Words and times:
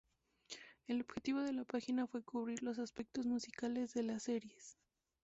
El 0.87 0.99
objetivo 1.01 1.41
de 1.41 1.53
la 1.53 1.63
página 1.63 2.07
fue 2.07 2.23
cubrir 2.23 2.63
los 2.63 2.79
aspectos 2.79 3.27
musicales 3.27 3.93
de 3.93 4.01
las 4.01 4.23
series. 4.23 4.75